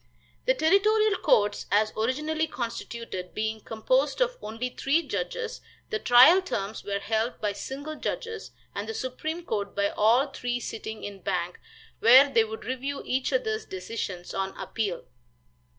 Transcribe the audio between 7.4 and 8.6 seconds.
single judges,